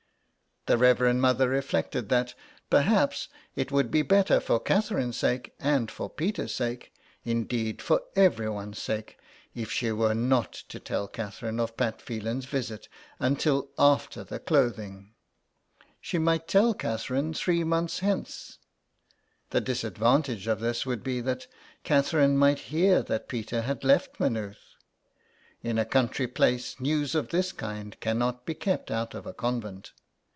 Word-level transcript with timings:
The 0.67 0.77
Reverend 0.77 1.23
Mother 1.23 1.49
reflected 1.49 2.09
that 2.09 2.35
perhaps 2.69 3.29
it 3.55 3.71
would 3.71 3.89
be 3.89 4.03
better 4.03 4.39
for 4.39 4.59
Catherine's 4.59 5.17
sake 5.17 5.55
and 5.59 5.89
for 5.89 6.07
Peter's 6.07 6.53
sake— 6.53 6.93
indeed, 7.23 7.81
for 7.81 8.03
everyone's 8.15 8.77
sake— 8.79 9.17
if 9.55 9.71
she 9.71 9.91
were 9.91 10.13
not 10.13 10.53
to 10.69 10.77
142 10.77 10.77
THE 10.77 10.77
EXILE. 10.77 10.97
tell 10.97 11.07
Catherine 11.07 11.59
of 11.59 11.75
Pat 11.75 11.99
Phelan's 11.99 12.45
visit 12.45 12.87
until 13.19 13.71
after 13.79 14.23
the 14.23 14.37
clothing. 14.37 15.15
She 15.99 16.19
might 16.19 16.47
tell 16.47 16.75
Catherine 16.75 17.33
three 17.33 17.63
months 17.63 17.97
hence. 18.01 18.59
The 19.49 19.61
disadvantage 19.61 20.45
of 20.45 20.59
this 20.59 20.85
would 20.85 21.01
be 21.03 21.21
that 21.21 21.47
Catherine 21.83 22.37
might 22.37 22.59
hear 22.69 23.01
that 23.01 23.27
Peter 23.29 23.63
had 23.63 23.83
left 23.83 24.19
Maynooth. 24.19 24.75
In 25.63 25.79
a 25.79 25.85
country 25.85 26.27
place 26.27 26.79
news 26.79 27.15
of 27.15 27.29
this 27.29 27.51
kind 27.51 27.99
cannot 27.99 28.45
be 28.45 28.53
kept 28.53 28.91
out 28.91 29.15
of 29.15 29.25
a 29.25 29.33
convent. 29.33 29.91